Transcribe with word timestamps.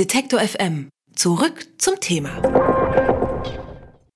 Detektor 0.00 0.40
FM. 0.40 0.88
Zurück 1.14 1.66
zum 1.76 2.00
Thema. 2.00 2.30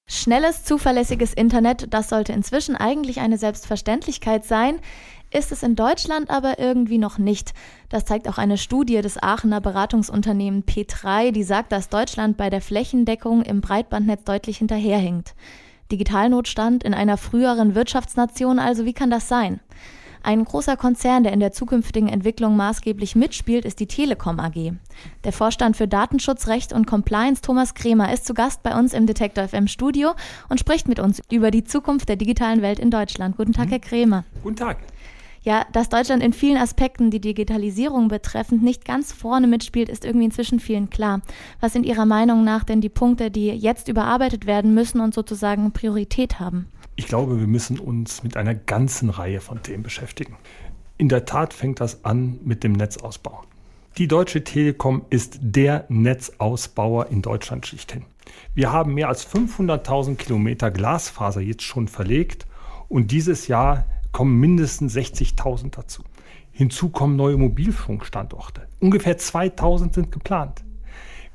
Schnelles, 0.06 0.64
zuverlässiges 0.64 1.34
Internet, 1.34 1.92
das 1.92 2.08
sollte 2.08 2.32
inzwischen 2.32 2.74
eigentlich 2.74 3.20
eine 3.20 3.36
Selbstverständlichkeit 3.36 4.46
sein, 4.46 4.80
ist 5.30 5.52
es 5.52 5.62
in 5.62 5.76
Deutschland 5.76 6.30
aber 6.30 6.58
irgendwie 6.58 6.96
noch 6.96 7.18
nicht. 7.18 7.52
Das 7.90 8.06
zeigt 8.06 8.30
auch 8.30 8.38
eine 8.38 8.56
Studie 8.56 9.02
des 9.02 9.22
Aachener 9.22 9.60
Beratungsunternehmen 9.60 10.64
P3, 10.64 11.32
die 11.32 11.44
sagt, 11.44 11.70
dass 11.70 11.90
Deutschland 11.90 12.38
bei 12.38 12.48
der 12.48 12.62
Flächendeckung 12.62 13.42
im 13.42 13.60
Breitbandnetz 13.60 14.24
deutlich 14.24 14.56
hinterherhinkt. 14.56 15.34
Digitalnotstand 15.92 16.82
in 16.82 16.94
einer 16.94 17.18
früheren 17.18 17.74
Wirtschaftsnation 17.74 18.58
also, 18.58 18.86
wie 18.86 18.94
kann 18.94 19.10
das 19.10 19.28
sein? 19.28 19.60
Ein 20.24 20.42
großer 20.42 20.78
Konzern, 20.78 21.22
der 21.22 21.34
in 21.34 21.40
der 21.40 21.52
zukünftigen 21.52 22.08
Entwicklung 22.08 22.56
maßgeblich 22.56 23.14
mitspielt, 23.14 23.66
ist 23.66 23.78
die 23.78 23.86
Telekom 23.86 24.40
AG. 24.40 24.72
Der 25.22 25.32
Vorstand 25.34 25.76
für 25.76 25.86
Datenschutzrecht 25.86 26.72
und 26.72 26.86
Compliance, 26.86 27.42
Thomas 27.42 27.74
Kremer, 27.74 28.10
ist 28.10 28.24
zu 28.24 28.32
Gast 28.32 28.62
bei 28.62 28.74
uns 28.74 28.94
im 28.94 29.06
Detektor 29.06 29.46
FM 29.46 29.68
Studio 29.68 30.14
und 30.48 30.58
spricht 30.58 30.88
mit 30.88 30.98
uns 30.98 31.20
über 31.30 31.50
die 31.50 31.64
Zukunft 31.64 32.08
der 32.08 32.16
digitalen 32.16 32.62
Welt 32.62 32.78
in 32.78 32.90
Deutschland. 32.90 33.36
Guten 33.36 33.52
Tag, 33.52 33.66
mhm. 33.66 33.70
Herr 33.70 33.78
Kremer. 33.80 34.24
Guten 34.42 34.56
Tag. 34.56 34.78
Ja, 35.42 35.66
dass 35.72 35.90
Deutschland 35.90 36.22
in 36.22 36.32
vielen 36.32 36.56
Aspekten 36.56 37.10
die 37.10 37.20
Digitalisierung 37.20 38.08
betreffend 38.08 38.62
nicht 38.62 38.86
ganz 38.86 39.12
vorne 39.12 39.46
mitspielt, 39.46 39.90
ist 39.90 40.06
irgendwie 40.06 40.24
inzwischen 40.24 40.58
vielen 40.58 40.88
klar. 40.88 41.20
Was 41.60 41.74
sind 41.74 41.84
Ihrer 41.84 42.06
Meinung 42.06 42.44
nach 42.44 42.64
denn 42.64 42.80
die 42.80 42.88
Punkte, 42.88 43.30
die 43.30 43.48
jetzt 43.48 43.88
überarbeitet 43.88 44.46
werden 44.46 44.72
müssen 44.72 45.00
und 45.00 45.12
sozusagen 45.12 45.72
Priorität 45.72 46.40
haben? 46.40 46.68
Ich 46.96 47.06
glaube, 47.06 47.40
wir 47.40 47.48
müssen 47.48 47.80
uns 47.80 48.22
mit 48.22 48.36
einer 48.36 48.54
ganzen 48.54 49.10
Reihe 49.10 49.40
von 49.40 49.62
Themen 49.62 49.82
beschäftigen. 49.82 50.36
In 50.96 51.08
der 51.08 51.24
Tat 51.24 51.52
fängt 51.52 51.80
das 51.80 52.04
an 52.04 52.38
mit 52.44 52.62
dem 52.62 52.72
Netzausbau. 52.72 53.42
Die 53.98 54.06
Deutsche 54.06 54.44
Telekom 54.44 55.04
ist 55.10 55.38
der 55.40 55.86
Netzausbauer 55.88 57.08
in 57.08 57.20
Deutschland 57.20 57.66
schlichthin. 57.66 58.04
Wir 58.54 58.70
haben 58.70 58.94
mehr 58.94 59.08
als 59.08 59.26
500.000 59.28 60.14
Kilometer 60.16 60.70
Glasfaser 60.70 61.40
jetzt 61.40 61.62
schon 61.62 61.88
verlegt 61.88 62.46
und 62.88 63.10
dieses 63.10 63.48
Jahr 63.48 63.86
kommen 64.12 64.38
mindestens 64.38 64.94
60.000 64.94 65.70
dazu. 65.70 66.04
Hinzu 66.52 66.90
kommen 66.90 67.16
neue 67.16 67.36
Mobilfunkstandorte. 67.36 68.68
Ungefähr 68.78 69.18
2000 69.18 69.94
sind 69.94 70.12
geplant. 70.12 70.62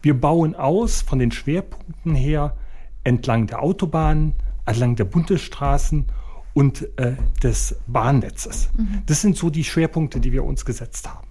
Wir 0.02 0.20
bauen 0.20 0.56
aus 0.56 1.02
von 1.02 1.20
den 1.20 1.32
Schwerpunkten 1.32 2.16
her 2.16 2.56
entlang 3.04 3.48
der 3.48 3.62
Autobahnen, 3.62 4.34
entlang 4.70 4.96
der 4.96 5.06
Bundesstraßen 5.06 6.06
und 6.54 6.88
äh, 6.98 7.16
des 7.44 7.76
Bahnnetzes. 7.88 8.70
Mhm. 8.78 9.04
Das 9.06 9.22
sind 9.22 9.38
so 9.38 9.50
die 9.50 9.64
Schwerpunkte, 9.64 10.20
die 10.20 10.32
wir 10.32 10.44
uns 10.44 10.66
gesetzt 10.66 11.08
haben. 11.10 11.28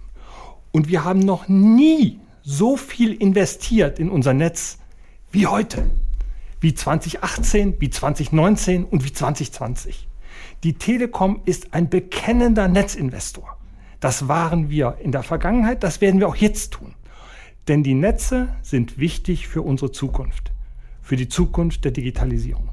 Und 0.71 0.87
wir 0.87 1.03
haben 1.03 1.19
noch 1.19 1.47
nie 1.47 2.19
so 2.43 2.77
viel 2.77 3.13
investiert 3.13 3.99
in 3.99 4.09
unser 4.09 4.33
Netz 4.33 4.77
wie 5.31 5.47
heute, 5.47 5.89
wie 6.61 6.73
2018, 6.73 7.79
wie 7.79 7.89
2019 7.89 8.85
und 8.85 9.05
wie 9.05 9.13
2020. 9.13 10.07
Die 10.63 10.73
Telekom 10.73 11.41
ist 11.45 11.73
ein 11.73 11.89
bekennender 11.89 12.67
Netzinvestor. 12.67 13.57
Das 13.99 14.27
waren 14.27 14.69
wir 14.69 14.97
in 15.01 15.11
der 15.11 15.23
Vergangenheit, 15.23 15.83
das 15.83 16.01
werden 16.01 16.19
wir 16.19 16.27
auch 16.27 16.35
jetzt 16.35 16.73
tun. 16.73 16.95
Denn 17.67 17.83
die 17.83 17.93
Netze 17.93 18.49
sind 18.61 18.97
wichtig 18.97 19.47
für 19.47 19.61
unsere 19.61 19.91
Zukunft, 19.91 20.51
für 21.01 21.15
die 21.15 21.27
Zukunft 21.27 21.85
der 21.85 21.91
Digitalisierung. 21.91 22.68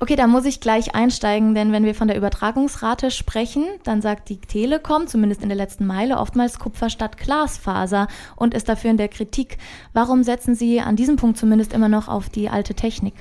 Okay, 0.00 0.16
da 0.16 0.26
muss 0.26 0.44
ich 0.44 0.60
gleich 0.60 0.94
einsteigen, 0.94 1.54
denn 1.54 1.72
wenn 1.72 1.84
wir 1.84 1.94
von 1.94 2.08
der 2.08 2.16
Übertragungsrate 2.16 3.10
sprechen, 3.10 3.64
dann 3.84 4.02
sagt 4.02 4.28
die 4.28 4.38
Telekom, 4.38 5.06
zumindest 5.06 5.42
in 5.42 5.48
der 5.48 5.56
letzten 5.56 5.86
Meile, 5.86 6.18
oftmals 6.18 6.58
Kupfer 6.58 6.90
statt 6.90 7.16
Glasfaser 7.16 8.08
und 8.36 8.54
ist 8.54 8.68
dafür 8.68 8.90
in 8.90 8.96
der 8.96 9.08
Kritik. 9.08 9.58
Warum 9.92 10.24
setzen 10.24 10.54
Sie 10.54 10.80
an 10.80 10.96
diesem 10.96 11.16
Punkt 11.16 11.38
zumindest 11.38 11.72
immer 11.72 11.88
noch 11.88 12.08
auf 12.08 12.28
die 12.28 12.48
alte 12.48 12.74
Technik? 12.74 13.14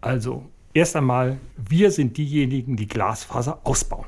Also, 0.00 0.44
erst 0.74 0.96
einmal, 0.96 1.38
wir 1.56 1.90
sind 1.92 2.16
diejenigen, 2.16 2.76
die 2.76 2.88
Glasfaser 2.88 3.60
ausbauen. 3.64 4.06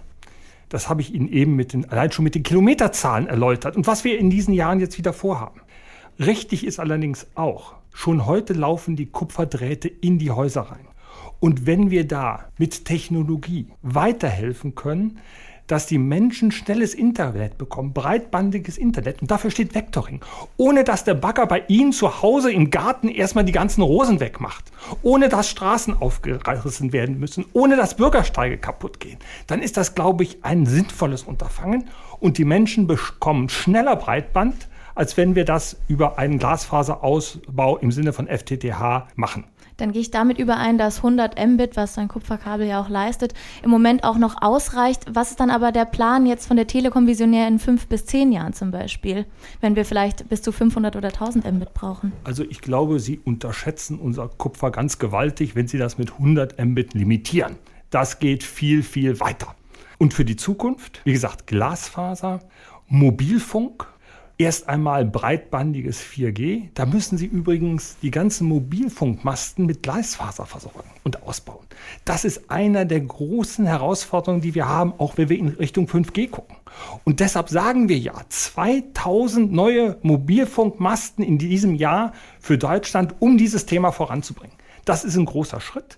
Das 0.69 0.89
habe 0.89 1.03
ich 1.03 1.15
Ihnen 1.15 1.29
eben 1.29 1.55
mit 1.55 1.73
den, 1.73 1.89
allein 1.89 2.11
schon 2.11 2.25
mit 2.25 2.35
den 2.35 2.43
Kilometerzahlen 2.43 3.29
erläutert 3.29 3.77
und 3.77 3.87
was 3.87 4.03
wir 4.03 4.19
in 4.19 4.31
diesen 4.31 4.53
Jahren 4.53 4.81
jetzt 4.81 4.99
wieder 4.99 5.13
vorhaben. 5.13 5.61
Richtig 6.19 6.67
ist 6.67 6.81
allerdings 6.81 7.29
auch, 7.37 7.75
schon 7.93 8.27
heute 8.27 8.53
laufen 8.55 8.97
die 8.97 9.07
Kupferdrähte 9.07 9.89
in 9.89 10.19
die 10.19 10.33
Häuser 10.33 10.63
rein. 10.63 10.87
Und 11.41 11.67
wenn 11.67 11.91
wir 11.91 12.07
da 12.07 12.49
mit 12.59 12.85
Technologie 12.85 13.69
weiterhelfen 13.83 14.75
können, 14.75 15.21
dass 15.67 15.87
die 15.87 15.99
Menschen 15.99 16.53
schnelles 16.53 16.95
Internet 16.95 17.57
bekommen, 17.57 17.93
breitbandiges 17.93 18.77
Internet. 18.77 19.23
Und 19.23 19.31
dafür 19.31 19.51
steht 19.51 19.75
Vectoring. 19.75 20.21
Ohne 20.57 20.85
dass 20.85 21.05
der 21.05 21.15
Bagger 21.15 21.47
bei 21.47 21.65
Ihnen 21.69 21.93
zu 21.93 22.23
Hause 22.23 22.53
im 22.53 22.71
Garten 22.71 23.09
erstmal 23.09 23.45
die 23.45 23.53
ganzen 23.53 23.83
Rosen 23.83 24.21
wegmacht. 24.21 24.65
Ohne 25.03 25.29
dass 25.29 25.49
Straßen 25.49 25.95
aufgerissen 25.95 26.93
werden 26.93 27.19
müssen. 27.19 27.47
Ohne 27.53 27.77
dass 27.77 27.97
Bürgersteige 27.97 28.59
kaputt 28.59 29.01
gehen. 29.01 29.19
Dann 29.47 29.63
ist 29.63 29.77
das, 29.77 29.95
glaube 29.95 30.25
ich, 30.25 30.45
ein 30.45 30.67
sinnvolles 30.67 31.23
Unterfangen. 31.23 31.89
Und 32.21 32.39
die 32.39 32.45
Menschen 32.45 32.87
bekommen 32.87 33.49
schneller 33.49 33.97
Breitband, 33.97 34.69
als 34.95 35.17
wenn 35.17 35.35
wir 35.35 35.45
das 35.45 35.77
über 35.89 36.19
einen 36.19 36.39
Glasfaserausbau 36.39 37.79
im 37.79 37.91
Sinne 37.91 38.13
von 38.13 38.29
FTTH 38.29 39.09
machen 39.17 39.45
dann 39.77 39.93
gehe 39.93 40.01
ich 40.01 40.11
damit 40.11 40.39
überein, 40.39 40.79
dass 40.79 40.99
100 40.99 41.39
Mbit, 41.45 41.77
was 41.77 41.99
ein 41.99 42.09
Kupferkabel 42.09 42.67
ja 42.67 42.81
auch 42.81 42.89
leistet, 42.89 43.35
im 43.63 43.71
Moment 43.71 44.05
auch 44.05 44.19
noch 44.19 44.41
ausreicht. 44.41 45.05
Was 45.11 45.31
ist 45.31 45.41
dann 45.41 45.51
aber 45.51 45.73
der 45.73 45.85
Plan 45.85 46.27
jetzt 46.27 46.47
von 46.47 46.57
der 46.57 46.67
Telekom 46.67 47.07
Visionär 47.07 47.49
in 47.49 47.59
fünf 47.59 47.87
bis 47.89 48.07
zehn 48.07 48.33
Jahren 48.33 48.53
zum 48.53 48.71
Beispiel, 48.71 49.27
wenn 49.61 49.77
wir 49.77 49.85
vielleicht 49.85 50.29
bis 50.29 50.43
zu 50.43 50.53
500 50.53 50.97
oder 50.97 51.09
1000 51.09 51.51
Mbit 51.53 51.75
brauchen? 51.75 52.13
Also 52.25 52.45
ich 52.45 52.61
glaube, 52.61 53.01
Sie 53.01 53.19
unterschätzen 53.19 53.99
unser 53.99 54.29
Kupfer 54.29 54.71
ganz 54.71 54.99
gewaltig, 54.99 55.55
wenn 55.57 55.67
Sie 55.67 55.79
das 55.79 55.99
mit 55.99 56.13
100 56.13 56.63
Mbit 56.65 56.95
limitieren. 56.95 57.57
Das 57.91 58.19
geht 58.19 58.43
viel, 58.43 58.83
viel 58.83 59.21
weiter. 59.21 59.55
Und 59.99 60.15
für 60.15 60.25
die 60.25 60.37
Zukunft, 60.37 61.01
wie 61.05 61.13
gesagt, 61.13 61.47
Glasfaser, 61.47 62.41
Mobilfunk, 62.89 63.87
Erst 64.37 64.69
einmal 64.69 65.05
breitbandiges 65.05 66.03
4G. 66.03 66.71
Da 66.75 66.87
müssen 66.87 67.17
Sie 67.17 67.27
übrigens 67.27 67.97
die 68.03 68.11
ganzen 68.11 68.49
Mobilfunkmasten 68.49 69.65
mit 69.65 69.85
Gleisfaser 69.85 70.45
versorgen 70.45 70.91
und 71.05 71.23
ausbauen. 71.23 71.65
Das 72.05 72.25
ist 72.25 72.51
einer 72.51 72.85
der 72.85 73.01
großen 73.01 73.65
Herausforderungen, 73.65 74.43
die 74.43 74.57
wir 74.57 74.69
haben, 74.69 74.93
auch 74.99 75.17
wenn 75.17 75.29
wir 75.29 75.39
in 75.39 75.49
Richtung 75.49 75.87
5G 75.87 76.31
gucken. 76.31 76.57
Und 77.05 77.21
deshalb 77.21 77.49
sagen 77.49 77.89
wir 77.89 77.97
ja, 77.97 78.15
2000 78.29 79.53
neue 79.53 79.99
Mobilfunkmasten 80.03 81.25
in 81.25 81.39
diesem 81.39 81.77
Jahr 81.77 82.13
für 82.41 82.59
Deutschland, 82.59 83.15
um 83.21 83.39
dieses 83.39 83.67
Thema 83.67 83.93
voranzubringen. 83.93 84.57
Das 84.85 85.05
ist 85.05 85.17
ein 85.17 85.27
großer 85.27 85.61
Schritt. 85.61 85.97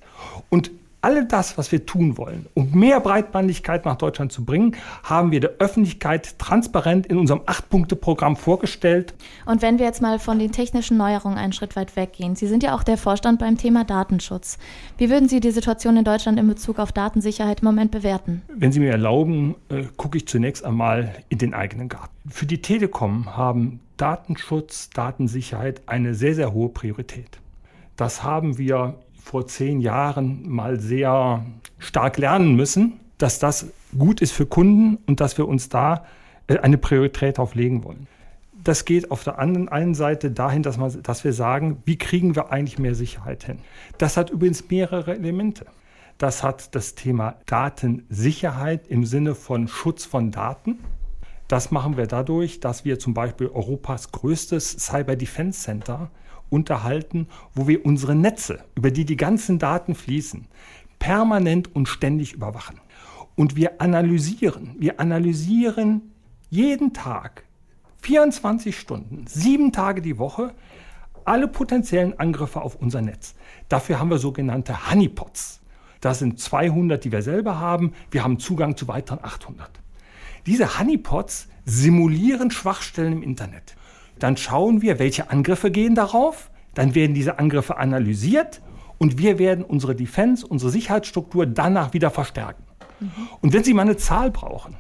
Und 0.51 0.71
all 1.07 1.25
das, 1.25 1.57
was 1.57 1.71
wir 1.71 1.87
tun 1.87 2.19
wollen, 2.19 2.47
um 2.55 2.73
mehr 2.73 2.99
Breitbandigkeit 2.99 3.85
nach 3.85 3.95
Deutschland 3.95 4.33
zu 4.33 4.45
bringen, 4.45 4.75
haben 5.05 5.31
wir 5.31 5.39
der 5.39 5.51
Öffentlichkeit 5.61 6.37
transparent 6.41 7.07
in 7.07 7.17
unserem 7.17 7.43
Acht-Punkte-Programm 7.47 8.35
vorgestellt. 8.35 9.15
Und 9.45 9.63
wenn 9.63 9.79
wir 9.79 9.87
jetzt 9.87 10.03
mal 10.03 10.19
von 10.19 10.41
den 10.41 10.51
technischen 10.51 10.97
Neuerungen 10.97 11.39
einen 11.39 11.53
Schritt 11.53 11.77
weit 11.77 11.95
weggehen, 11.95 12.35
Sie 12.35 12.49
sind 12.49 12.65
ja 12.65 12.75
auch 12.75 12.83
der 12.83 12.99
Vorstand 12.99 13.39
beim 13.39 13.57
Thema 13.57 13.85
Datenschutz. 13.85 14.59
Wie 14.99 15.09
würden 15.09 15.29
Sie 15.29 15.39
die 15.39 15.53
Situation 15.53 15.97
in 15.97 16.03
Deutschland 16.03 16.41
in 16.41 16.49
Bezug 16.49 16.81
auf 16.81 16.91
Datensicherheit 16.91 17.61
im 17.61 17.67
Moment 17.67 17.93
bewerten? 17.93 18.43
Wenn 18.49 18.73
Sie 18.73 18.81
mir 18.81 18.91
erlauben, 18.91 19.55
äh, 19.69 19.85
gucke 19.97 20.19
ich 20.19 20.27
zunächst 20.27 20.65
einmal 20.65 21.15
in 21.29 21.39
den 21.39 21.55
eigenen 21.55 21.89
Garten. 21.89 22.17
Für 22.29 22.47
die 22.47 22.63
Telekom 22.63 23.37
haben 23.37 23.79
Datenschutz, 23.97 24.91
Datensicherheit 24.91 25.83
eine 25.87 26.15
sehr, 26.15 26.35
sehr 26.35 26.53
hohe 26.53 26.71
Priorität. 26.71 27.39
Das 27.95 28.25
haben 28.25 28.59
wir 28.59 28.97
vor 29.27 29.49
zehn 29.49 29.81
Jahren 29.81 30.49
mal 30.49 30.79
sehr 30.79 31.45
stark 31.81 32.17
lernen 32.17 32.55
müssen, 32.55 33.01
dass 33.19 33.41
das 33.41 33.73
gut 33.99 34.21
ist 34.21 34.31
für 34.31 34.47
Kunden 34.47 34.99
und 35.07 35.19
dass 35.19 35.37
wir 35.37 35.49
uns 35.49 35.69
da 35.69 36.07
äh, 36.47 36.59
eine 36.59 36.79
Priorität 36.79 37.41
auflegen 37.41 37.83
wollen. 37.83 38.07
Das 38.63 38.85
geht 38.85 39.11
auf 39.11 39.25
der 39.25 39.41
anderen 39.41 39.69
einen 39.69 39.97
Seite 39.97 40.31
dahin, 40.31 40.63
dass, 40.63 40.77
man, 40.77 41.03
dass 41.03 41.25
wir 41.25 41.33
sagen, 41.33 41.83
wie 41.87 41.99
kriegen 41.99 42.37
wir 42.37 42.53
eigentlich 42.53 42.79
mehr 42.79 42.95
Sicherheit 42.95 43.43
hin? 43.43 43.59
Das 43.99 44.17
hat 44.17 44.31
übrigens 44.31 44.71
mehrere 44.71 45.17
Elemente. 45.17 45.67
Das 46.19 46.45
hat 46.45 46.77
das 46.77 46.95
Thema 46.95 47.35
Datensicherheit 47.47 48.87
im 48.87 49.05
Sinne 49.05 49.35
von 49.35 49.67
Schutz 49.67 50.05
von 50.05 50.31
Daten. 50.31 50.79
Das 51.49 51.73
machen 51.73 51.97
wir 51.97 52.07
dadurch, 52.07 52.61
dass 52.61 52.85
wir 52.85 53.01
zum 53.01 53.13
Beispiel 53.13 53.49
Europas 53.49 54.13
größtes 54.13 54.79
Cyber 54.79 55.17
Defense 55.17 55.63
Center 55.63 56.11
unterhalten, 56.51 57.29
wo 57.55 57.67
wir 57.67 57.85
unsere 57.85 58.15
Netze, 58.15 58.65
über 58.75 58.91
die 58.91 59.05
die 59.05 59.17
ganzen 59.17 59.59
Daten 59.59 59.95
fließen, 59.95 60.47
permanent 60.99 61.75
und 61.75 61.89
ständig 61.89 62.33
überwachen. 62.33 62.81
Und 63.35 63.57
wir 63.57 63.81
analysieren, 63.81 64.75
wir 64.79 64.99
analysieren 65.01 66.13
jeden 66.49 66.93
Tag, 66.93 67.45
24 68.03 68.79
Stunden, 68.79 69.27
sieben 69.27 69.73
Tage 69.73 70.01
die 70.01 70.19
Woche, 70.19 70.55
alle 71.25 71.49
potenziellen 71.49 72.19
Angriffe 72.19 72.63
auf 72.63 72.77
unser 72.77 73.03
Netz. 73.03 73.35
Dafür 73.69 73.99
haben 73.99 74.11
wir 74.11 74.19
sogenannte 74.19 74.91
Honeypots. 74.91 75.61
Das 76.01 76.21
sind 76.21 76.39
200, 76.39 77.05
die 77.05 77.11
wir 77.11 77.23
selber 77.23 77.59
haben. 77.59 77.93
Wir 78.11 78.23
haben 78.23 78.39
Zugang 78.39 78.77
zu 78.77 78.87
weiteren 78.87 79.19
800. 79.23 79.69
Diese 80.47 80.79
Honeypots 80.79 81.49
simulieren 81.65 82.53
Schwachstellen 82.53 83.15
im 83.15 83.23
Internet. 83.23 83.75
Dann 84.19 84.37
schauen 84.37 84.83
wir, 84.83 84.99
welche 84.99 85.31
Angriffe 85.31 85.71
gehen 85.71 85.95
darauf. 85.95 86.51
Dann 86.75 86.95
werden 86.95 87.15
diese 87.15 87.39
Angriffe 87.39 87.77
analysiert 87.79 88.61
und 88.99 89.19
wir 89.19 89.39
werden 89.39 89.65
unsere 89.65 89.95
Defense, 89.95 90.47
unsere 90.47 90.71
Sicherheitsstruktur 90.71 91.47
danach 91.47 91.93
wieder 91.93 92.11
verstärken. 92.11 92.63
Mhm. 93.01 93.11
Und 93.41 93.53
wenn 93.53 93.65
Sie 93.65 93.75
mal 93.75 93.83
eine 93.83 93.97
Zahl 93.97 94.31
brauchen, 94.31 94.77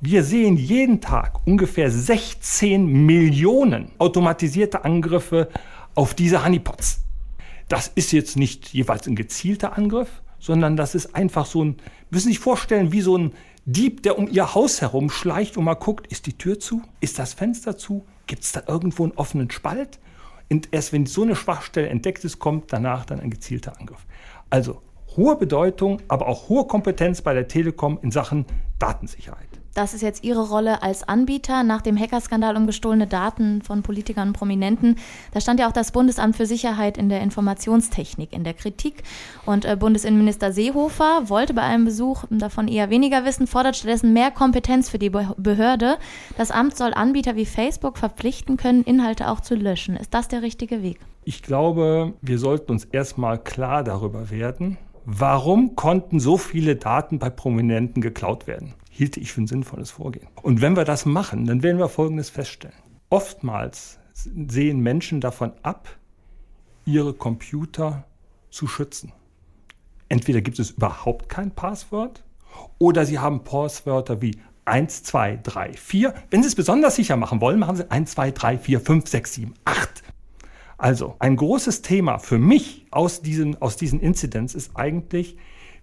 wir 0.00 0.22
sehen 0.22 0.56
jeden 0.56 1.00
Tag 1.00 1.46
ungefähr 1.46 1.90
16 1.90 2.86
Millionen 2.86 3.90
automatisierte 3.98 4.84
Angriffe 4.84 5.48
auf 5.94 6.14
diese 6.14 6.44
Honeypots. 6.44 7.00
Das 7.68 7.88
ist 7.94 8.12
jetzt 8.12 8.36
nicht 8.36 8.68
jeweils 8.72 9.06
ein 9.06 9.16
gezielter 9.16 9.76
Angriff, 9.76 10.22
sondern 10.38 10.76
das 10.76 10.94
ist 10.94 11.14
einfach 11.16 11.46
so 11.46 11.64
ein, 11.64 11.76
müssen 12.10 12.28
Sie 12.28 12.34
sich 12.34 12.38
vorstellen, 12.38 12.92
wie 12.92 13.00
so 13.00 13.18
ein 13.18 13.32
Dieb, 13.70 14.02
der 14.02 14.16
um 14.16 14.30
Ihr 14.30 14.54
Haus 14.54 14.80
herum 14.80 15.10
schleicht 15.10 15.58
und 15.58 15.64
mal 15.64 15.74
guckt, 15.74 16.06
ist 16.06 16.24
die 16.24 16.38
Tür 16.38 16.58
zu? 16.58 16.80
Ist 17.00 17.18
das 17.18 17.34
Fenster 17.34 17.76
zu? 17.76 18.06
Gibt 18.26 18.42
es 18.42 18.52
da 18.52 18.62
irgendwo 18.66 19.02
einen 19.02 19.12
offenen 19.12 19.50
Spalt? 19.50 19.98
Und 20.50 20.70
erst 20.72 20.94
wenn 20.94 21.04
so 21.04 21.20
eine 21.20 21.36
Schwachstelle 21.36 21.86
entdeckt 21.88 22.24
ist, 22.24 22.38
kommt 22.38 22.72
danach 22.72 23.04
dann 23.04 23.20
ein 23.20 23.28
gezielter 23.28 23.78
Angriff. 23.78 24.06
Also 24.48 24.80
hohe 25.18 25.36
Bedeutung, 25.36 26.00
aber 26.08 26.28
auch 26.28 26.48
hohe 26.48 26.66
Kompetenz 26.66 27.20
bei 27.20 27.34
der 27.34 27.46
Telekom 27.46 27.98
in 28.00 28.10
Sachen 28.10 28.46
Datensicherheit. 28.78 29.47
Das 29.78 29.94
ist 29.94 30.02
jetzt 30.02 30.24
Ihre 30.24 30.48
Rolle 30.48 30.82
als 30.82 31.08
Anbieter 31.08 31.62
nach 31.62 31.82
dem 31.82 31.96
Hackerskandal 31.96 32.56
um 32.56 32.66
gestohlene 32.66 33.06
Daten 33.06 33.62
von 33.62 33.84
Politikern 33.84 34.26
und 34.26 34.34
Prominenten. 34.34 34.96
Da 35.32 35.40
stand 35.40 35.60
ja 35.60 35.68
auch 35.68 35.72
das 35.72 35.92
Bundesamt 35.92 36.34
für 36.34 36.46
Sicherheit 36.46 36.98
in 36.98 37.08
der 37.08 37.20
Informationstechnik 37.20 38.32
in 38.32 38.42
der 38.42 38.54
Kritik. 38.54 39.04
Und 39.46 39.64
äh, 39.64 39.76
Bundesinnenminister 39.76 40.50
Seehofer 40.50 41.28
wollte 41.28 41.54
bei 41.54 41.62
einem 41.62 41.84
Besuch 41.84 42.24
davon 42.28 42.66
eher 42.66 42.90
weniger 42.90 43.24
wissen, 43.24 43.46
fordert 43.46 43.76
stattdessen 43.76 44.12
mehr 44.12 44.32
Kompetenz 44.32 44.90
für 44.90 44.98
die 44.98 45.10
Behörde. 45.10 45.98
Das 46.36 46.50
Amt 46.50 46.76
soll 46.76 46.92
Anbieter 46.92 47.36
wie 47.36 47.46
Facebook 47.46 47.98
verpflichten 47.98 48.56
können, 48.56 48.82
Inhalte 48.82 49.30
auch 49.30 49.38
zu 49.38 49.54
löschen. 49.54 49.96
Ist 49.96 50.12
das 50.12 50.26
der 50.26 50.42
richtige 50.42 50.82
Weg? 50.82 50.98
Ich 51.22 51.40
glaube, 51.40 52.14
wir 52.20 52.40
sollten 52.40 52.72
uns 52.72 52.84
erstmal 52.84 53.38
klar 53.38 53.84
darüber 53.84 54.32
werden, 54.32 54.76
warum 55.04 55.76
konnten 55.76 56.18
so 56.18 56.36
viele 56.36 56.74
Daten 56.74 57.20
bei 57.20 57.30
Prominenten 57.30 58.02
geklaut 58.02 58.48
werden 58.48 58.74
hielte 58.98 59.20
ich 59.20 59.30
für 59.30 59.42
ein 59.42 59.46
sinnvolles 59.46 59.92
Vorgehen. 59.92 60.26
Und 60.42 60.60
wenn 60.60 60.74
wir 60.74 60.84
das 60.84 61.06
machen, 61.06 61.46
dann 61.46 61.62
werden 61.62 61.78
wir 61.78 61.88
Folgendes 61.88 62.30
feststellen. 62.30 62.74
Oftmals 63.10 64.00
sehen 64.12 64.80
Menschen 64.80 65.20
davon 65.20 65.52
ab, 65.62 65.88
ihre 66.84 67.14
Computer 67.14 68.08
zu 68.50 68.66
schützen. 68.66 69.12
Entweder 70.08 70.40
gibt 70.40 70.58
es 70.58 70.72
überhaupt 70.72 71.28
kein 71.28 71.52
Passwort 71.52 72.24
oder 72.78 73.06
sie 73.06 73.20
haben 73.20 73.44
Passwörter 73.44 74.20
wie 74.20 74.36
1, 74.64 75.04
2, 75.04 75.38
3, 75.44 75.74
4. 75.74 76.14
Wenn 76.30 76.42
Sie 76.42 76.48
es 76.48 76.56
besonders 76.56 76.96
sicher 76.96 77.16
machen 77.16 77.40
wollen, 77.40 77.60
machen 77.60 77.76
Sie 77.76 77.88
1, 77.88 78.10
2, 78.10 78.32
3, 78.32 78.58
4, 78.58 78.80
5, 78.80 79.06
6, 79.06 79.34
7, 79.34 79.54
8. 79.64 80.02
Also 80.76 81.14
ein 81.20 81.36
großes 81.36 81.82
Thema 81.82 82.18
für 82.18 82.38
mich 82.38 82.86
aus 82.90 83.22
diesen, 83.22 83.62
aus 83.62 83.76
diesen 83.76 84.00
Incidents 84.00 84.56
ist 84.56 84.72
eigentlich, 84.74 85.36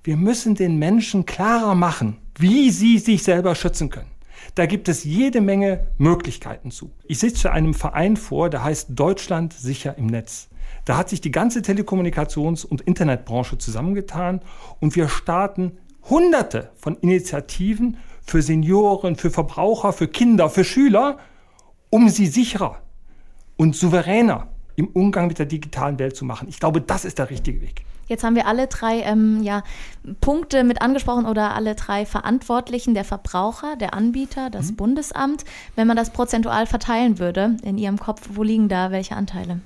wir 0.06 0.18
müssen 0.18 0.54
den 0.54 0.78
Menschen 0.78 1.25
klarer 1.25 1.74
machen, 1.74 2.18
wie 2.38 2.69
sie 2.69 3.00
sich 3.00 3.24
selber 3.24 3.56
schützen 3.56 3.90
können. 3.90 4.12
Da 4.54 4.68
gibt 4.68 4.88
es 4.88 5.04
jede 5.04 5.42
Menge 5.42 5.88
Möglichkeiten 5.98 6.69
zu. 6.69 6.92
Ich 7.06 7.18
sitze 7.18 7.52
einem 7.52 7.74
Verein 7.74 8.16
vor, 8.16 8.52
der 8.52 8.63
heißt 8.63 8.90
Deutschland 8.92 9.54
sicher 9.54 9.98
im 9.98 10.06
Netz. 10.06 10.50
Da 10.86 10.96
hat 10.96 11.10
sich 11.10 11.22
die 11.22 11.31
ganze 11.31 11.62
Telekommunikations- 11.62 12.63
und 12.63 12.81
Internetbranche 12.81 13.57
zusammengetan 13.57 14.42
und 14.80 14.96
wir 14.96 15.10
starten 15.10 15.80
hunderte 16.07 16.69
von 16.75 16.98
Initiativen 16.98 17.98
für 18.28 18.44
Senioren, 18.44 19.16
für 19.16 19.31
Verbraucher, 19.31 19.92
für 19.92 20.07
Kinder, 20.07 20.52
für 20.52 20.63
Schüler, 20.63 21.18
um 21.90 22.10
sie 22.10 22.28
sicherer 22.28 22.78
und 23.57 23.75
souveräner 23.75 24.50
im 24.75 24.88
Umgang 24.90 25.28
mit 25.28 25.40
der 25.40 25.48
digitalen 25.48 25.98
Welt 25.98 26.16
zu 26.16 26.25
machen. 26.25 26.48
Ich 26.48 26.60
glaube, 26.60 26.80
das 26.80 27.06
ist 27.06 27.18
der 27.18 27.31
richtige 27.31 27.62
Weg. 27.62 27.86
Jetzt 28.07 28.24
haben 28.24 28.36
wir 28.36 28.48
alle 28.48 28.68
drei 28.68 29.02
ähm, 29.02 29.42
ja, 29.42 29.63
Punkte 30.22 30.63
mit 30.63 30.81
angesprochen 30.81 31.25
oder 31.25 31.56
alle 31.56 31.75
drei 31.75 32.06
Verantwortlichen, 32.06 32.94
der 32.94 33.04
Verbraucher, 33.04 33.75
der 33.75 33.94
Anbieter, 33.94 34.50
das 34.50 34.72
mhm. 34.72 34.75
Bundesamt. 34.75 35.46
Wenn 35.75 35.88
man 35.88 35.98
das 35.98 36.12
prozentual 36.12 36.68
verteilen 36.68 37.19
würde 37.19 37.57
in 37.63 37.78
Ihrem 37.78 37.98
Kopf, 37.98 38.30
wo 38.34 38.44
liegen 38.44 38.69
da 38.69 38.92
welche 38.92 39.16
Anteile? 39.16 39.60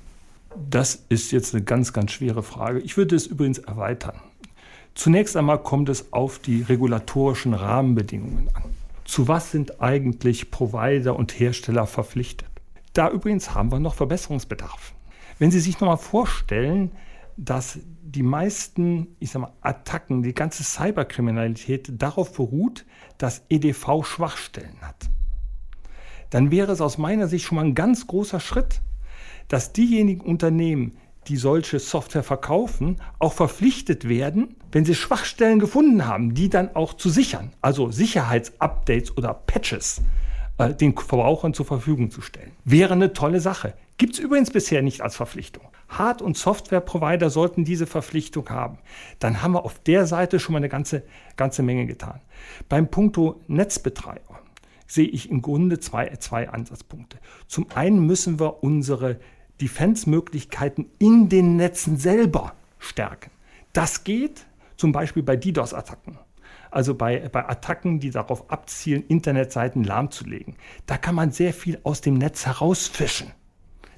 Das 0.68 1.04
ist 1.08 1.30
jetzt 1.32 1.54
eine 1.54 1.62
ganz, 1.62 1.92
ganz 1.92 2.12
schwere 2.12 2.42
Frage. 2.42 2.80
Ich 2.80 2.96
würde 2.96 3.14
es 3.14 3.26
übrigens 3.26 3.58
erweitern. 3.58 4.20
Zunächst 4.94 5.36
einmal 5.36 5.62
kommt 5.62 5.88
es 5.88 6.12
auf 6.12 6.38
die 6.38 6.62
regulatorischen 6.62 7.54
Rahmenbedingungen 7.54 8.48
an. 8.54 8.64
Zu 9.04 9.28
was 9.28 9.50
sind 9.50 9.80
eigentlich 9.80 10.50
Provider 10.50 11.16
und 11.16 11.38
Hersteller 11.38 11.86
verpflichtet? 11.86 12.48
Da 12.92 13.10
übrigens 13.10 13.54
haben 13.54 13.70
wir 13.70 13.80
noch 13.80 13.94
Verbesserungsbedarf. 13.94 14.94
Wenn 15.38 15.50
Sie 15.50 15.60
sich 15.60 15.80
noch 15.80 15.88
mal 15.88 15.96
vorstellen, 15.96 16.92
dass 17.36 17.78
die 18.10 18.22
meisten, 18.22 19.16
ich 19.20 19.30
sag 19.30 19.42
mal, 19.42 19.52
Attacken, 19.60 20.22
die 20.22 20.34
ganze 20.34 20.64
Cyberkriminalität 20.64 21.92
darauf 22.02 22.32
beruht, 22.32 22.84
dass 23.18 23.42
EDV 23.48 24.04
Schwachstellen 24.04 24.80
hat. 24.80 25.08
Dann 26.30 26.50
wäre 26.50 26.72
es 26.72 26.80
aus 26.80 26.98
meiner 26.98 27.28
Sicht 27.28 27.44
schon 27.44 27.56
mal 27.56 27.64
ein 27.64 27.74
ganz 27.74 28.06
großer 28.06 28.40
Schritt, 28.40 28.80
dass 29.48 29.72
diejenigen 29.72 30.20
Unternehmen, 30.20 30.96
die 31.26 31.36
solche 31.36 31.78
Software 31.78 32.22
verkaufen, 32.22 33.00
auch 33.18 33.32
verpflichtet 33.32 34.08
werden, 34.08 34.56
wenn 34.72 34.84
sie 34.84 34.94
Schwachstellen 34.94 35.58
gefunden 35.58 36.06
haben, 36.06 36.34
die 36.34 36.48
dann 36.48 36.74
auch 36.74 36.94
zu 36.94 37.10
sichern, 37.10 37.52
also 37.60 37.90
Sicherheitsupdates 37.90 39.16
oder 39.16 39.34
Patches 39.34 40.02
äh, 40.58 40.74
den 40.74 40.96
Verbrauchern 40.96 41.52
zur 41.52 41.66
Verfügung 41.66 42.10
zu 42.10 42.22
stellen. 42.22 42.52
Wäre 42.64 42.94
eine 42.94 43.12
tolle 43.12 43.40
Sache. 43.40 43.74
Gibt 43.98 44.14
es 44.14 44.18
übrigens 44.18 44.50
bisher 44.50 44.82
nicht 44.82 45.02
als 45.02 45.16
Verpflichtung. 45.16 45.64
Hard- 45.90 46.22
und 46.22 46.36
Software-Provider 46.36 47.30
sollten 47.30 47.64
diese 47.64 47.86
Verpflichtung 47.86 48.48
haben. 48.48 48.78
Dann 49.18 49.42
haben 49.42 49.52
wir 49.52 49.64
auf 49.64 49.78
der 49.80 50.06
Seite 50.06 50.38
schon 50.38 50.52
mal 50.52 50.58
eine 50.58 50.68
ganze, 50.68 51.02
ganze 51.36 51.62
Menge 51.62 51.86
getan. 51.86 52.20
Beim 52.68 52.88
Punkto 52.88 53.40
Netzbetreiber 53.48 54.40
sehe 54.86 55.08
ich 55.08 55.30
im 55.30 55.42
Grunde 55.42 55.78
zwei, 55.80 56.08
zwei 56.16 56.48
Ansatzpunkte. 56.48 57.18
Zum 57.46 57.66
einen 57.74 58.06
müssen 58.06 58.40
wir 58.40 58.62
unsere 58.62 59.18
Defense-Möglichkeiten 59.60 60.86
in 60.98 61.28
den 61.28 61.56
Netzen 61.56 61.96
selber 61.96 62.54
stärken. 62.78 63.30
Das 63.72 64.04
geht 64.04 64.46
zum 64.76 64.92
Beispiel 64.92 65.22
bei 65.22 65.36
DDoS-Attacken. 65.36 66.18
Also 66.70 66.94
bei, 66.94 67.28
bei 67.28 67.48
Attacken, 67.48 68.00
die 68.00 68.10
darauf 68.10 68.50
abzielen, 68.50 69.04
Internetseiten 69.06 69.84
lahmzulegen. 69.84 70.56
Da 70.86 70.96
kann 70.96 71.14
man 71.14 71.32
sehr 71.32 71.52
viel 71.52 71.78
aus 71.82 72.00
dem 72.00 72.14
Netz 72.14 72.46
herausfischen, 72.46 73.32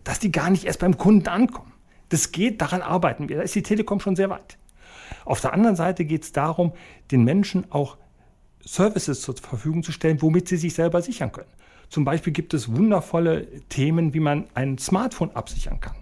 dass 0.04 0.18
die 0.18 0.32
gar 0.32 0.50
nicht 0.50 0.64
erst 0.64 0.80
beim 0.80 0.96
Kunden 0.96 1.28
ankommen. 1.28 1.71
Das 2.12 2.30
geht, 2.30 2.60
daran 2.60 2.82
arbeiten 2.82 3.30
wir. 3.30 3.38
Da 3.38 3.42
ist 3.42 3.54
die 3.54 3.62
Telekom 3.62 3.98
schon 3.98 4.16
sehr 4.16 4.28
weit. 4.28 4.58
Auf 5.24 5.40
der 5.40 5.54
anderen 5.54 5.76
Seite 5.76 6.04
geht 6.04 6.24
es 6.24 6.32
darum, 6.32 6.72
den 7.10 7.24
Menschen 7.24 7.64
auch 7.72 7.96
Services 8.60 9.22
zur 9.22 9.34
Verfügung 9.36 9.82
zu 9.82 9.92
stellen, 9.92 10.20
womit 10.20 10.46
sie 10.46 10.58
sich 10.58 10.74
selber 10.74 11.00
sichern 11.00 11.32
können. 11.32 11.48
Zum 11.88 12.04
Beispiel 12.04 12.34
gibt 12.34 12.52
es 12.52 12.76
wundervolle 12.76 13.46
Themen, 13.70 14.12
wie 14.12 14.20
man 14.20 14.44
ein 14.52 14.76
Smartphone 14.76 15.30
absichern 15.30 15.80
kann. 15.80 15.96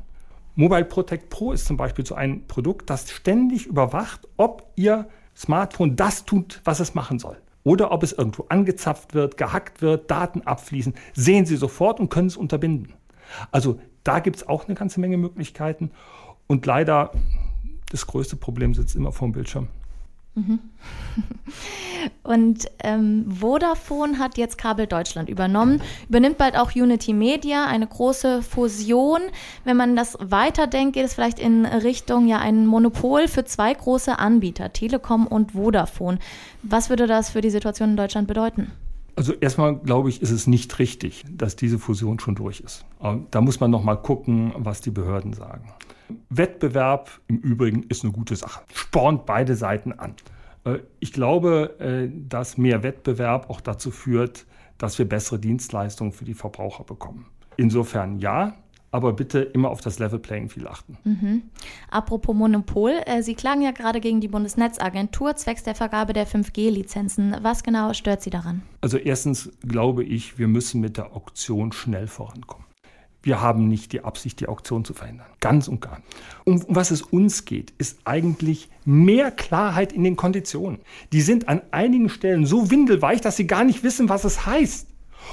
Mobile 0.56 0.84
Protect 0.84 1.30
Pro 1.30 1.52
ist 1.52 1.66
zum 1.66 1.76
Beispiel 1.76 2.04
so 2.04 2.16
ein 2.16 2.44
Produkt, 2.48 2.90
das 2.90 3.08
ständig 3.08 3.66
überwacht, 3.66 4.26
ob 4.36 4.68
Ihr 4.74 5.08
Smartphone 5.36 5.94
das 5.94 6.24
tut, 6.24 6.60
was 6.64 6.80
es 6.80 6.94
machen 6.94 7.20
soll. 7.20 7.36
Oder 7.62 7.92
ob 7.92 8.02
es 8.02 8.12
irgendwo 8.12 8.46
angezapft 8.48 9.14
wird, 9.14 9.36
gehackt 9.36 9.80
wird, 9.80 10.10
Daten 10.10 10.42
abfließen. 10.42 10.94
Sehen 11.14 11.46
Sie 11.46 11.56
sofort 11.56 12.00
und 12.00 12.08
können 12.08 12.26
es 12.26 12.36
unterbinden. 12.36 12.94
Also 13.52 13.78
da 14.04 14.20
gibt 14.20 14.36
es 14.36 14.48
auch 14.48 14.66
eine 14.66 14.74
ganze 14.74 15.00
Menge 15.00 15.16
Möglichkeiten. 15.16 15.90
Und 16.46 16.66
leider, 16.66 17.12
das 17.90 18.06
größte 18.06 18.36
Problem 18.36 18.74
sitzt 18.74 18.96
immer 18.96 19.12
vor 19.12 19.28
dem 19.28 19.32
Bildschirm. 19.32 19.68
Mhm. 20.34 20.60
Und 22.22 22.66
ähm, 22.82 23.26
Vodafone 23.30 24.18
hat 24.18 24.38
jetzt 24.38 24.56
Kabel 24.58 24.86
Deutschland 24.86 25.28
übernommen, 25.28 25.82
übernimmt 26.08 26.38
bald 26.38 26.56
auch 26.56 26.74
Unity 26.74 27.12
Media, 27.12 27.66
eine 27.66 27.86
große 27.86 28.42
Fusion. 28.42 29.20
Wenn 29.64 29.76
man 29.76 29.96
das 29.96 30.16
weiterdenkt, 30.20 30.94
geht 30.94 31.04
es 31.04 31.14
vielleicht 31.14 31.38
in 31.38 31.66
Richtung 31.66 32.28
ja 32.28 32.38
ein 32.38 32.66
Monopol 32.66 33.28
für 33.28 33.44
zwei 33.44 33.74
große 33.74 34.18
Anbieter, 34.18 34.72
Telekom 34.72 35.26
und 35.26 35.52
Vodafone. 35.52 36.18
Was 36.62 36.90
würde 36.90 37.06
das 37.06 37.30
für 37.30 37.40
die 37.40 37.50
Situation 37.50 37.90
in 37.90 37.96
Deutschland 37.96 38.28
bedeuten? 38.28 38.70
Also 39.20 39.34
erstmal 39.34 39.76
glaube 39.76 40.08
ich, 40.08 40.22
ist 40.22 40.30
es 40.30 40.46
nicht 40.46 40.78
richtig, 40.78 41.26
dass 41.30 41.54
diese 41.54 41.78
Fusion 41.78 42.18
schon 42.20 42.36
durch 42.36 42.60
ist. 42.60 42.86
Da 43.30 43.42
muss 43.42 43.60
man 43.60 43.70
noch 43.70 43.84
mal 43.84 43.96
gucken, 43.96 44.54
was 44.56 44.80
die 44.80 44.90
Behörden 44.90 45.34
sagen. 45.34 45.70
Wettbewerb 46.30 47.10
im 47.26 47.36
Übrigen 47.36 47.82
ist 47.82 48.02
eine 48.02 48.14
gute 48.14 48.34
Sache. 48.34 48.62
Spornt 48.72 49.26
beide 49.26 49.56
Seiten 49.56 49.92
an. 49.92 50.14
Äh, 50.64 50.78
ich 51.00 51.12
glaube, 51.12 51.78
äh, 51.80 52.08
dass 52.10 52.56
mehr 52.56 52.82
Wettbewerb 52.82 53.50
auch 53.50 53.60
dazu 53.60 53.90
führt, 53.90 54.46
dass 54.78 54.98
wir 54.98 55.06
bessere 55.06 55.38
Dienstleistungen 55.38 56.12
für 56.12 56.24
die 56.24 56.32
Verbraucher 56.32 56.84
bekommen. 56.84 57.26
Insofern 57.58 58.20
ja, 58.20 58.54
aber 58.92 59.12
bitte 59.12 59.40
immer 59.40 59.70
auf 59.70 59.80
das 59.80 59.98
Level 59.98 60.18
Playing 60.18 60.48
Field 60.48 60.66
achten. 60.66 60.98
Mhm. 61.04 61.42
Apropos 61.90 62.34
Monopol, 62.34 63.00
äh, 63.06 63.22
Sie 63.22 63.34
klagen 63.34 63.62
ja 63.62 63.70
gerade 63.70 64.00
gegen 64.00 64.20
die 64.20 64.28
Bundesnetzagentur 64.28 65.36
zwecks 65.36 65.62
der 65.62 65.74
Vergabe 65.74 66.12
der 66.12 66.26
5G-Lizenzen. 66.26 67.36
Was 67.42 67.62
genau 67.62 67.92
stört 67.92 68.22
Sie 68.22 68.30
daran? 68.30 68.62
Also 68.80 68.96
erstens 68.96 69.50
glaube 69.66 70.04
ich, 70.04 70.38
wir 70.38 70.48
müssen 70.48 70.80
mit 70.80 70.96
der 70.96 71.14
Auktion 71.14 71.72
schnell 71.72 72.06
vorankommen. 72.06 72.66
Wir 73.22 73.42
haben 73.42 73.68
nicht 73.68 73.92
die 73.92 74.02
Absicht, 74.02 74.40
die 74.40 74.48
Auktion 74.48 74.84
zu 74.84 74.94
verhindern. 74.94 75.26
Ganz 75.40 75.68
und 75.68 75.82
gar. 75.82 76.00
Um, 76.44 76.62
um 76.62 76.74
was 76.74 76.90
es 76.90 77.02
uns 77.02 77.44
geht, 77.44 77.72
ist 77.76 77.98
eigentlich 78.04 78.70
mehr 78.86 79.30
Klarheit 79.30 79.92
in 79.92 80.04
den 80.04 80.16
Konditionen. 80.16 80.80
Die 81.12 81.20
sind 81.20 81.48
an 81.48 81.60
einigen 81.70 82.08
Stellen 82.08 82.46
so 82.46 82.70
windelweich, 82.70 83.20
dass 83.20 83.36
sie 83.36 83.46
gar 83.46 83.64
nicht 83.64 83.82
wissen, 83.82 84.08
was 84.08 84.24
es 84.24 84.46
heißt. 84.46 84.86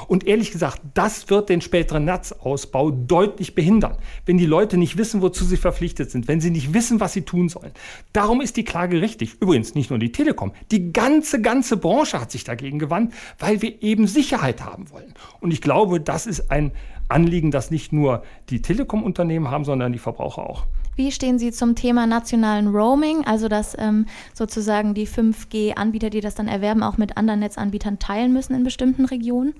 Und 0.08 0.28
ehrlich 0.28 0.52
gesagt, 0.52 0.82
das 0.94 1.30
wird 1.30 1.50
den 1.50 1.62
späteren 1.62 2.06
Netzausbau 2.06 2.92
deutlich 2.92 3.56
behindern, 3.56 3.98
wenn 4.26 4.38
die 4.38 4.46
Leute 4.46 4.78
nicht 4.78 4.98
wissen, 4.98 5.22
wozu 5.22 5.46
sie 5.46 5.58
verpflichtet 5.58 6.12
sind, 6.12 6.28
wenn 6.28 6.42
sie 6.42 6.52
nicht 6.52 6.74
wissen, 6.74 7.00
was 7.00 7.14
sie 7.14 7.24
tun 7.24 7.50
sollen. 7.50 7.72
Darum 8.14 8.42
ist 8.42 8.58
die 8.58 8.64
Klage 8.64 9.02
richtig. 9.02 9.38
Übrigens 9.40 9.76
nicht 9.76 9.90
nur 9.90 10.00
die 10.00 10.12
Telekom, 10.12 10.52
die 10.72 10.92
ganze, 10.94 11.42
ganze 11.42 11.78
Branche 11.78 12.20
hat 12.22 12.32
sich 12.32 12.44
dagegen 12.44 12.80
gewandt, 12.80 13.14
weil 13.40 13.62
wir 13.62 13.82
eben 13.82 14.08
Sicherheit 14.08 14.64
haben 14.64 14.90
wollen. 14.92 15.14
Und 15.40 15.52
ich 15.52 15.62
glaube, 15.62 16.00
das 16.00 16.28
ist 16.28 16.52
ein 16.52 16.72
Anliegen, 17.10 17.52
das 17.52 17.72
nicht 17.72 17.94
nur 17.94 18.24
die 18.50 18.62
Telekom-Unternehmen 18.62 19.50
haben, 19.50 19.66
sondern 19.66 19.94
die 19.94 20.00
Verbraucher 20.00 20.50
auch. 20.50 20.66
Wie 20.96 21.12
stehen 21.12 21.38
Sie 21.38 21.52
zum 21.52 21.76
Thema 21.76 22.08
nationalen 22.08 22.70
Roaming, 22.70 23.24
also 23.24 23.48
dass 23.48 23.78
ähm, 23.78 24.08
sozusagen 24.34 24.96
die 24.96 25.08
5G-Anbieter, 25.08 26.10
die 26.10 26.22
das 26.22 26.34
dann 26.34 26.48
erwerben, 26.48 26.82
auch 26.82 26.98
mit 26.98 27.18
anderen 27.18 27.40
Netzanbietern 27.42 28.00
teilen 28.00 28.34
müssen 28.34 28.56
in 28.56 28.64
bestimmten 28.64 29.06
Regionen? 29.06 29.54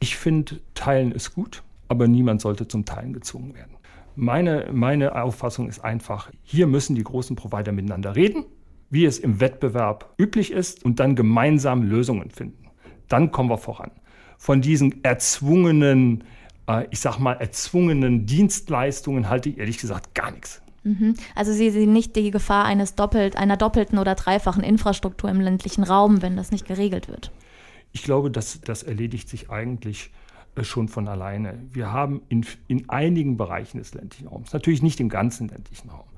Ich 0.00 0.16
finde, 0.16 0.60
Teilen 0.74 1.12
ist 1.12 1.34
gut, 1.34 1.62
aber 1.88 2.06
niemand 2.06 2.40
sollte 2.40 2.68
zum 2.68 2.84
Teilen 2.84 3.12
gezwungen 3.12 3.54
werden. 3.54 3.76
Meine, 4.14 4.68
meine 4.72 5.20
Auffassung 5.22 5.68
ist 5.68 5.84
einfach, 5.84 6.30
hier 6.42 6.66
müssen 6.66 6.96
die 6.96 7.04
großen 7.04 7.36
Provider 7.36 7.72
miteinander 7.72 8.16
reden, 8.16 8.44
wie 8.90 9.04
es 9.04 9.18
im 9.18 9.40
Wettbewerb 9.40 10.14
üblich 10.18 10.50
ist, 10.50 10.84
und 10.84 10.98
dann 10.98 11.14
gemeinsam 11.14 11.82
Lösungen 11.82 12.30
finden. 12.30 12.70
Dann 13.08 13.30
kommen 13.30 13.50
wir 13.50 13.58
voran. 13.58 13.90
Von 14.36 14.60
diesen 14.60 15.02
erzwungenen, 15.04 16.24
äh, 16.68 16.86
ich 16.90 17.00
sag 17.00 17.18
mal, 17.18 17.34
erzwungenen 17.34 18.26
Dienstleistungen 18.26 19.28
halte 19.28 19.50
ich 19.50 19.58
ehrlich 19.58 19.78
gesagt 19.78 20.14
gar 20.14 20.30
nichts. 20.30 20.62
Mhm. 20.84 21.14
Also 21.34 21.52
Sie 21.52 21.70
sehen 21.70 21.92
nicht 21.92 22.16
die 22.16 22.30
Gefahr 22.30 22.64
eines 22.64 22.94
doppelt, 22.94 23.36
einer 23.36 23.56
doppelten 23.56 23.98
oder 23.98 24.14
dreifachen 24.14 24.62
Infrastruktur 24.62 25.28
im 25.30 25.40
ländlichen 25.40 25.84
Raum, 25.84 26.22
wenn 26.22 26.36
das 26.36 26.50
nicht 26.50 26.66
geregelt 26.66 27.08
wird. 27.08 27.30
Ich 27.92 28.02
glaube, 28.02 28.30
das, 28.30 28.60
das 28.60 28.82
erledigt 28.82 29.28
sich 29.28 29.50
eigentlich 29.50 30.10
äh, 30.54 30.64
schon 30.64 30.88
von 30.88 31.08
alleine. 31.08 31.58
Wir 31.70 31.92
haben 31.92 32.22
in, 32.28 32.44
in 32.66 32.88
einigen 32.88 33.36
Bereichen 33.36 33.78
des 33.78 33.94
ländlichen 33.94 34.28
Raums, 34.28 34.52
natürlich 34.52 34.82
nicht 34.82 35.00
im 35.00 35.08
ganzen 35.08 35.48
ländlichen 35.48 35.90
Raum, 35.90 36.08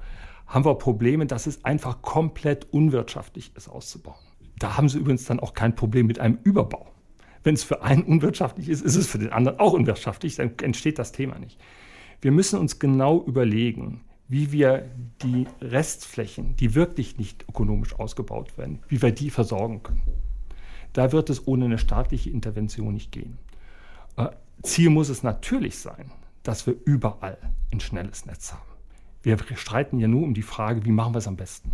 haben 0.46 0.64
wir 0.64 0.74
Probleme, 0.74 1.26
dass 1.26 1.46
es 1.46 1.64
einfach 1.64 2.02
komplett 2.02 2.66
unwirtschaftlich 2.72 3.52
ist 3.54 3.68
auszubauen. 3.68 4.18
Da 4.58 4.76
haben 4.76 4.88
Sie 4.88 4.98
übrigens 4.98 5.24
dann 5.24 5.40
auch 5.40 5.54
kein 5.54 5.74
Problem 5.74 6.06
mit 6.06 6.18
einem 6.18 6.38
Überbau. 6.42 6.90
Wenn 7.42 7.54
es 7.54 7.64
für 7.64 7.82
einen 7.82 8.02
unwirtschaftlich 8.02 8.68
ist, 8.68 8.82
ist 8.82 8.96
es 8.96 9.06
für 9.06 9.18
den 9.18 9.32
anderen 9.32 9.58
auch 9.58 9.72
unwirtschaftlich, 9.72 10.36
dann 10.36 10.52
entsteht 10.60 10.98
das 10.98 11.12
Thema 11.12 11.38
nicht. 11.38 11.58
Wir 12.20 12.32
müssen 12.32 12.58
uns 12.58 12.78
genau 12.78 13.24
überlegen, 13.24 14.02
wie 14.28 14.52
wir 14.52 14.88
die 15.22 15.46
Restflächen, 15.60 16.54
die 16.56 16.74
wirklich 16.74 17.16
nicht 17.16 17.48
ökonomisch 17.48 17.94
ausgebaut 17.94 18.58
werden, 18.58 18.80
wie 18.88 19.00
wir 19.00 19.12
die 19.12 19.30
versorgen 19.30 19.82
können. 19.82 20.02
Da 20.92 21.12
wird 21.12 21.30
es 21.30 21.46
ohne 21.46 21.66
eine 21.66 21.78
staatliche 21.78 22.30
Intervention 22.30 22.94
nicht 22.94 23.12
gehen. 23.12 23.38
Äh, 24.16 24.28
Ziel 24.62 24.90
muss 24.90 25.08
es 25.08 25.22
natürlich 25.22 25.78
sein, 25.78 26.10
dass 26.42 26.66
wir 26.66 26.74
überall 26.84 27.38
ein 27.72 27.80
schnelles 27.80 28.26
Netz 28.26 28.52
haben. 28.52 28.62
Wir 29.22 29.38
streiten 29.56 29.98
ja 29.98 30.08
nur 30.08 30.22
um 30.22 30.34
die 30.34 30.42
Frage, 30.42 30.84
wie 30.84 30.92
machen 30.92 31.14
wir 31.14 31.18
es 31.18 31.28
am 31.28 31.36
besten. 31.36 31.72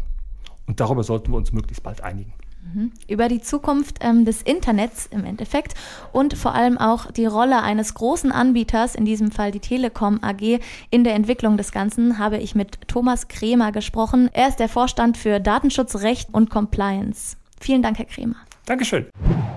Und 0.67 0.81
darüber 0.81 1.05
sollten 1.05 1.31
wir 1.31 1.37
uns 1.37 1.53
möglichst 1.53 1.83
bald 1.83 2.03
einigen. 2.03 2.33
Mhm. 2.75 2.93
Über 3.09 3.29
die 3.29 3.41
Zukunft 3.41 3.99
ähm, 4.01 4.25
des 4.25 4.43
Internets 4.43 5.07
im 5.07 5.25
Endeffekt 5.25 5.75
und 6.13 6.35
vor 6.35 6.55
allem 6.55 6.79
auch 6.79 7.11
die 7.13 7.27
Rolle 7.27 7.63
eines 7.63 7.95
großen 7.95 8.33
Anbieters, 8.33 8.95
in 8.95 9.05
diesem 9.05 9.31
Fall 9.31 9.53
die 9.53 9.61
Telekom 9.61 10.19
AG, 10.23 10.61
in 10.91 11.05
der 11.05 11.15
Entwicklung 11.15 11.57
des 11.57 11.71
Ganzen 11.71 12.19
habe 12.19 12.39
ich 12.39 12.55
mit 12.55 12.89
Thomas 12.89 13.29
Kremer 13.29 13.71
gesprochen. 13.71 14.29
Er 14.33 14.49
ist 14.49 14.59
der 14.59 14.69
Vorstand 14.69 15.17
für 15.17 15.39
Datenschutz, 15.39 15.97
Recht 15.97 16.33
und 16.33 16.51
Compliance. 16.51 17.37
Vielen 17.61 17.83
Dank, 17.83 17.99
Herr 17.99 18.07
Kremer. 18.07 18.37
Dankeschön. 18.67 19.07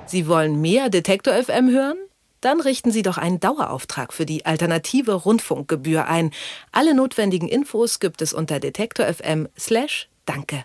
Sie 0.06 0.28
wollen 0.28 0.62
mehr 0.62 0.90
Detektor 0.90 1.34
FM 1.34 1.70
hören? 1.70 1.98
Dann 2.42 2.62
richten 2.62 2.92
Sie 2.92 3.02
doch 3.02 3.18
einen 3.18 3.42
Dauerauftrag 3.42 4.14
für 4.14 4.26
die 4.26 4.46
alternative 4.46 5.12
Rundfunkgebühr 5.14 6.08
ein. 6.08 6.32
Alle 6.72 6.94
notwendigen 6.94 7.50
Infos 7.50 8.00
gibt 8.00 8.22
es 8.22 8.32
unter 8.34 8.62
detektor.fm/danke. 8.62 10.64